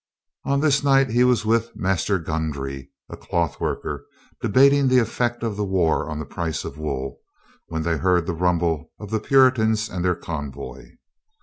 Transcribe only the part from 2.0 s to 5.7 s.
Goundrey, a cloth worker, debating the effect of the